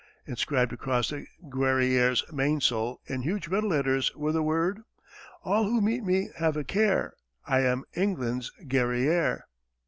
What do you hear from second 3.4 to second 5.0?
red letters were the words: